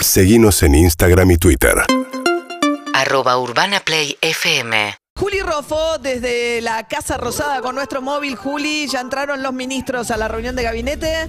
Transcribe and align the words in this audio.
Seguimos 0.00 0.62
en 0.62 0.76
Instagram 0.76 1.32
y 1.32 1.36
Twitter. 1.38 1.74
Arroba 2.94 3.36
Urbana 3.38 3.80
Play 3.80 4.16
FM. 4.20 4.94
Juli 5.18 5.40
Rofo, 5.40 5.98
desde 5.98 6.60
la 6.60 6.86
Casa 6.86 7.16
Rosada 7.16 7.60
con 7.60 7.74
nuestro 7.74 8.00
móvil. 8.00 8.36
Juli, 8.36 8.86
¿ya 8.86 9.00
entraron 9.00 9.42
los 9.42 9.52
ministros 9.52 10.12
a 10.12 10.16
la 10.16 10.28
reunión 10.28 10.54
de 10.54 10.62
gabinete? 10.62 11.28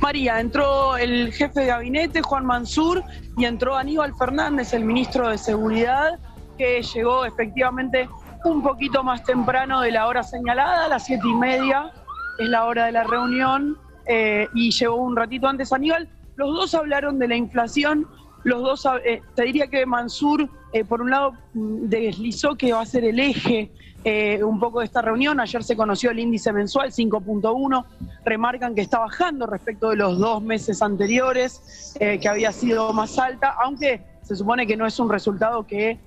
María, 0.00 0.40
entró 0.40 0.98
el 0.98 1.32
jefe 1.32 1.60
de 1.60 1.66
gabinete, 1.66 2.20
Juan 2.20 2.44
Mansur, 2.44 3.02
y 3.38 3.46
entró 3.46 3.76
Aníbal 3.76 4.14
Fernández, 4.14 4.74
el 4.74 4.84
ministro 4.84 5.30
de 5.30 5.38
Seguridad, 5.38 6.18
que 6.58 6.82
llegó 6.82 7.24
efectivamente 7.24 8.08
un 8.44 8.62
poquito 8.62 9.02
más 9.02 9.24
temprano 9.24 9.80
de 9.80 9.90
la 9.90 10.06
hora 10.06 10.22
señalada, 10.22 10.84
a 10.84 10.88
las 10.88 11.06
siete 11.06 11.26
y 11.26 11.34
media, 11.34 11.90
es 12.38 12.48
la 12.48 12.66
hora 12.66 12.84
de 12.84 12.92
la 12.92 13.04
reunión, 13.04 13.78
eh, 14.06 14.46
y 14.54 14.70
llegó 14.70 14.96
un 14.96 15.16
ratito 15.16 15.48
antes 15.48 15.72
Aníbal. 15.72 16.10
Los 16.36 16.54
dos 16.54 16.74
hablaron 16.74 17.18
de 17.18 17.28
la 17.28 17.36
inflación, 17.36 18.06
los 18.44 18.62
dos, 18.62 18.86
eh, 19.04 19.22
te 19.34 19.44
diría 19.44 19.68
que 19.68 19.86
Mansur, 19.86 20.48
eh, 20.72 20.84
por 20.84 21.00
un 21.00 21.10
lado, 21.10 21.32
mm, 21.54 21.88
deslizó 21.88 22.56
que 22.56 22.72
va 22.72 22.82
a 22.82 22.86
ser 22.86 23.04
el 23.04 23.18
eje 23.18 23.70
eh, 24.04 24.44
un 24.44 24.60
poco 24.60 24.80
de 24.80 24.84
esta 24.84 25.00
reunión. 25.00 25.40
Ayer 25.40 25.64
se 25.64 25.74
conoció 25.74 26.10
el 26.10 26.18
índice 26.18 26.52
mensual 26.52 26.92
5.1. 26.92 27.86
Remarcan 28.22 28.74
que 28.74 28.82
está 28.82 28.98
bajando 28.98 29.46
respecto 29.46 29.88
de 29.88 29.96
los 29.96 30.18
dos 30.18 30.42
meses 30.42 30.82
anteriores, 30.82 31.96
que 31.98 32.28
había 32.28 32.52
sido 32.52 32.92
más 32.92 33.18
alta, 33.18 33.56
aunque 33.64 34.02
se 34.22 34.36
supone 34.36 34.66
que 34.66 34.76
no 34.76 34.84
es 34.84 34.98
un 34.98 35.08
resultado 35.08 35.66
que 35.66 35.98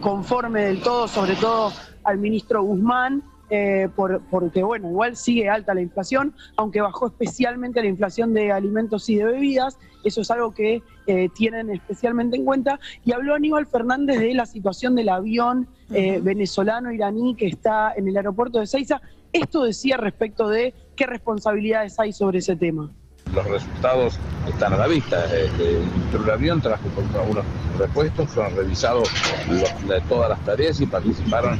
conforme 0.00 0.62
del 0.64 0.80
todo, 0.80 1.06
sobre 1.06 1.34
todo 1.34 1.70
al 2.04 2.16
ministro 2.16 2.62
Guzmán. 2.62 3.22
Eh, 3.50 3.88
por- 3.94 4.20
porque 4.30 4.62
bueno, 4.62 4.88
igual 4.88 5.16
sigue 5.16 5.48
alta 5.48 5.74
la 5.74 5.80
inflación, 5.82 6.34
aunque 6.56 6.80
bajó 6.80 7.06
especialmente 7.08 7.80
la 7.80 7.88
inflación 7.88 8.32
de 8.34 8.52
alimentos 8.52 9.08
y 9.08 9.16
de 9.16 9.24
bebidas, 9.24 9.78
eso 10.04 10.20
es 10.20 10.30
algo 10.30 10.52
que 10.52 10.82
eh, 11.06 11.28
tienen 11.34 11.70
especialmente 11.70 12.36
en 12.36 12.44
cuenta. 12.44 12.78
Y 13.04 13.12
habló 13.12 13.34
Aníbal 13.34 13.66
Fernández 13.66 14.18
de 14.20 14.34
la 14.34 14.46
situación 14.46 14.94
del 14.94 15.08
avión 15.08 15.68
eh, 15.92 16.20
venezolano-iraní 16.22 17.34
que 17.36 17.46
está 17.46 17.92
en 17.96 18.08
el 18.08 18.16
aeropuerto 18.16 18.58
de 18.58 18.66
Ceiza. 18.66 19.00
Esto 19.32 19.64
decía 19.64 19.96
respecto 19.96 20.48
de 20.48 20.74
qué 20.96 21.06
responsabilidades 21.06 21.98
hay 21.98 22.12
sobre 22.12 22.38
ese 22.38 22.56
tema. 22.56 22.90
los 23.34 23.44
resultados 23.46 24.18
están 24.48 24.74
a 24.74 24.76
la 24.76 24.86
vista. 24.86 25.24
Este, 25.34 25.78
entró 25.78 26.22
el 26.24 26.30
avión, 26.30 26.60
trajo 26.60 26.84
algunos 27.18 27.44
repuestos, 27.78 28.30
fueron 28.30 28.54
revisados 28.54 29.10
los- 29.48 29.88
de 29.88 30.00
todas 30.08 30.28
las 30.30 30.40
tareas 30.44 30.80
y 30.80 30.86
participaron 30.86 31.58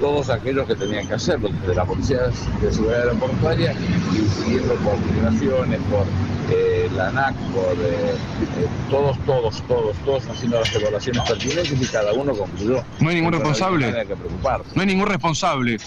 todos 0.00 0.30
aquellos 0.30 0.66
que 0.66 0.74
tenían 0.74 1.06
que 1.06 1.14
hacerlo, 1.14 1.48
desde 1.60 1.74
la 1.74 1.84
Policía 1.84 2.18
de 2.60 2.72
Seguridad 2.72 3.00
Aeroportuaria 3.02 3.72
y 4.12 4.28
siguiendo 4.42 4.74
por 4.76 4.96
migraciones, 4.98 5.80
por 5.90 6.06
eh, 6.50 6.90
la 6.94 7.08
ANAC, 7.08 7.34
por 7.54 7.72
eh, 7.80 8.12
eh, 8.12 8.66
todos, 8.90 9.16
todos, 9.24 9.62
todos, 9.66 9.96
todos 10.04 10.26
haciendo 10.28 10.60
las 10.60 10.74
evaluaciones 10.74 11.22
pertinentes 11.22 11.80
y 11.80 11.86
cada 11.86 12.12
uno 12.12 12.34
concluyó. 12.34 12.82
No 13.00 13.08
hay 13.08 13.14
ningún 13.16 13.32
responsable. 13.32 13.90
No 13.90 13.98
hay 13.98 14.06
que 14.06 14.16
preocuparse. 14.16 14.70
No 14.74 14.80
hay 14.82 14.86
ningún 14.88 15.06
responsable 15.06 15.78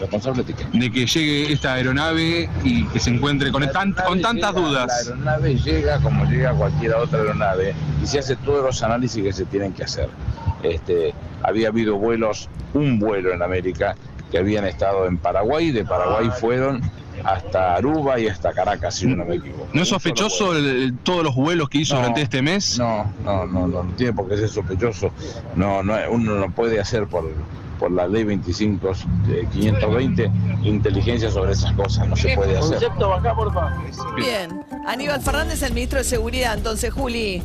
¿Responsable 0.00 0.42
de 0.44 0.52
qué? 0.54 0.64
de 0.78 0.90
que 0.92 1.06
llegue 1.06 1.52
esta 1.52 1.74
aeronave 1.74 2.48
y 2.64 2.84
que 2.86 3.00
se 3.00 3.10
encuentre 3.10 3.50
con, 3.50 3.62
tan- 3.72 3.94
tantas 3.94 4.10
llega- 4.30 4.52
La 4.52 4.52
dudas. 4.52 5.06
aeronave 5.06 5.54
llega 5.56 5.98
como 6.00 6.24
llega 6.26 6.52
cualquier 6.52 6.94
otra 6.94 7.18
aeronave 7.20 7.74
y 8.02 8.06
se 8.06 8.18
hace 8.18 8.36
todos 8.36 8.62
los 8.64 8.82
análisis 8.82 9.22
que 9.22 9.32
se 9.32 9.44
tienen 9.46 9.72
que 9.72 9.84
hacer. 9.84 10.08
Este, 10.62 11.14
había 11.42 11.68
habido 11.68 11.96
vuelos, 11.96 12.48
un 12.74 12.98
vuelo 12.98 13.32
en 13.32 13.42
América 13.42 13.96
que 14.30 14.38
habían 14.38 14.64
estado 14.66 15.06
en 15.06 15.18
Paraguay, 15.18 15.70
de 15.70 15.84
Paraguay 15.84 16.30
fueron 16.40 16.80
hasta 17.24 17.74
Aruba 17.76 18.18
y 18.20 18.28
hasta 18.28 18.52
Caracas, 18.52 18.96
si 18.96 19.06
no 19.06 19.24
me 19.24 19.36
equivoco. 19.36 19.66
¿No 19.72 19.82
es 19.82 19.88
sospechoso 19.88 20.46
vuelo. 20.46 20.60
el- 20.60 20.82
el- 20.82 20.98
todos 20.98 21.22
los 21.24 21.34
vuelos 21.34 21.68
que 21.68 21.78
hizo 21.78 21.94
No, 21.94 22.00
durante 22.00 22.22
este 22.22 22.42
mes? 22.42 22.78
No, 22.78 23.10
no, 23.24 23.46
no, 23.46 23.66
no, 23.66 23.82
no 23.84 23.92
tiene 23.94 24.12
por 24.12 24.28
qué 24.28 24.36
ser 24.36 24.48
sospechoso. 24.48 25.10
No, 25.54 25.82
no, 25.82 25.94
uno 26.10 26.34
no 26.36 26.50
puede 26.50 26.78
hacer 26.80 27.06
por, 27.06 27.30
por 27.78 27.90
la 27.90 28.06
ley 28.06 28.24
25, 28.24 28.92
eh, 29.30 29.46
520 29.52 30.30
inteligencia 30.64 31.30
sobre 31.30 31.52
esas 31.52 31.72
cosas, 31.72 32.06
no 32.08 32.16
se 32.16 32.34
puede 32.34 32.58
hacer. 32.58 32.78
Bien. 34.16 34.62
Aníbal 34.86 35.20
Fernández, 35.20 35.62
el 35.62 35.72
ministro 35.72 35.98
de 35.98 36.04
Seguridad, 36.04 36.54
entonces, 36.56 36.92
Juli. 36.92 37.42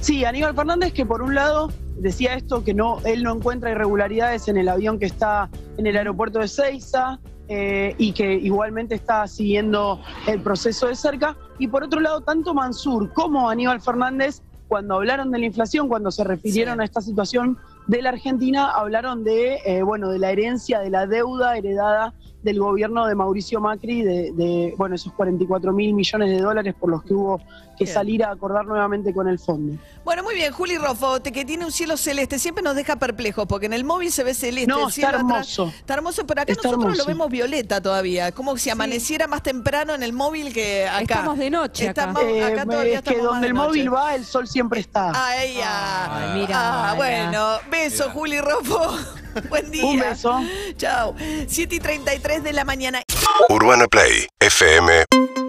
Sí, 0.00 0.24
Aníbal 0.24 0.54
Fernández 0.54 0.92
que 0.92 1.04
por 1.04 1.22
un 1.22 1.34
lado 1.34 1.70
decía 2.00 2.34
esto, 2.34 2.64
que 2.64 2.74
no, 2.74 2.98
él 3.04 3.22
no 3.22 3.34
encuentra 3.34 3.70
irregularidades 3.70 4.48
en 4.48 4.56
el 4.56 4.68
avión 4.68 4.98
que 4.98 5.06
está 5.06 5.50
en 5.76 5.86
el 5.86 5.96
aeropuerto 5.96 6.38
de 6.38 6.48
Ceiza 6.48 7.18
eh, 7.48 7.94
y 7.98 8.12
que 8.12 8.34
igualmente 8.34 8.94
está 8.94 9.26
siguiendo 9.26 10.00
el 10.26 10.40
proceso 10.42 10.86
de 10.86 10.94
cerca. 10.96 11.36
Y 11.58 11.68
por 11.68 11.82
otro 11.82 12.00
lado, 12.00 12.20
tanto 12.20 12.54
Mansur 12.54 13.12
como 13.12 13.48
Aníbal 13.48 13.80
Fernández, 13.80 14.42
cuando 14.68 14.96
hablaron 14.96 15.30
de 15.30 15.38
la 15.38 15.46
inflación, 15.46 15.88
cuando 15.88 16.10
se 16.10 16.24
refirieron 16.24 16.74
Sí. 16.76 16.80
a 16.82 16.84
esta 16.84 17.00
situación 17.00 17.56
de 17.86 18.02
la 18.02 18.10
Argentina, 18.10 18.70
hablaron 18.72 19.24
de, 19.24 19.60
eh, 19.64 19.82
bueno, 19.82 20.10
de 20.10 20.18
la 20.18 20.30
herencia, 20.30 20.80
de 20.80 20.90
la 20.90 21.06
deuda 21.06 21.56
heredada 21.56 22.12
del 22.48 22.58
gobierno 22.60 23.06
de 23.06 23.14
Mauricio 23.14 23.60
Macri, 23.60 24.02
de, 24.02 24.32
de, 24.32 24.74
bueno, 24.76 24.94
esos 24.94 25.12
44 25.12 25.72
mil 25.72 25.92
millones 25.94 26.30
de 26.30 26.40
dólares 26.40 26.74
por 26.78 26.90
los 26.90 27.02
que 27.04 27.14
hubo 27.14 27.38
que 27.78 27.84
Bien. 27.84 27.94
salir 27.94 28.24
a 28.24 28.32
acordar 28.32 28.66
nuevamente 28.66 29.14
con 29.14 29.28
el 29.28 29.38
fondo. 29.38 29.78
Bueno, 30.04 30.24
muy 30.24 30.34
bien, 30.34 30.52
Juli 30.52 30.78
Rofo, 30.78 31.20
te- 31.20 31.30
que 31.30 31.44
tiene 31.44 31.64
un 31.64 31.70
cielo 31.70 31.96
celeste, 31.96 32.38
siempre 32.40 32.64
nos 32.64 32.74
deja 32.74 32.96
perplejos, 32.96 33.46
porque 33.46 33.66
en 33.66 33.72
el 33.72 33.84
móvil 33.84 34.10
se 34.10 34.24
ve 34.24 34.34
celeste. 34.34 34.66
No, 34.66 34.86
el 34.88 34.92
cielo 34.92 35.10
está 35.10 35.20
atrás- 35.20 35.58
hermoso. 35.58 35.72
Está 35.78 35.94
hermoso, 35.94 36.26
pero 36.26 36.42
acá 36.42 36.52
Está 36.52 36.68
nosotros 36.70 36.98
lo 36.98 37.04
vemos 37.04 37.28
violeta 37.30 37.80
todavía, 37.80 38.32
como 38.32 38.56
si 38.56 38.70
amaneciera 38.70 39.28
más 39.28 39.44
temprano 39.44 39.94
en 39.94 40.02
el 40.02 40.12
móvil 40.12 40.52
que 40.52 40.88
acá. 40.88 41.00
Estamos 41.02 41.38
de 41.38 41.50
noche 41.50 41.88
acá. 41.88 42.00
Estamos- 42.08 42.22
Eh, 42.24 42.44
acá 42.44 42.64
todavía 42.64 42.94
es 42.98 43.02
que 43.02 43.10
estamos 43.10 43.24
donde 43.32 43.40
de 43.42 43.46
el 43.48 43.54
noche. 43.54 43.68
móvil 43.68 43.94
va, 43.94 44.14
el 44.16 44.24
sol 44.24 44.48
siempre 44.48 44.80
está. 44.80 45.12
Ay, 45.14 45.60
ah, 45.62 46.32
Ay, 46.32 46.40
mira, 46.40 46.90
Ah, 46.90 46.94
bueno, 46.94 47.58
beso, 47.70 48.10
Juli 48.10 48.40
Rofo. 48.40 48.90
Buen 49.48 49.70
día. 49.70 49.84
Un 49.84 50.00
beso. 50.00 50.40
Chao. 50.76 51.14
7 51.46 51.74
y 51.74 51.80
33 51.80 52.42
de 52.42 52.52
la 52.52 52.64
mañana. 52.64 53.02
Urbana 53.48 53.86
Play 53.86 54.28
fm.com 54.40 55.47